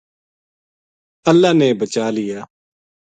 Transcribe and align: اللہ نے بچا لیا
اللہ 1.29 1.51
نے 1.59 1.67
بچا 1.81 2.07
لیا 2.15 2.39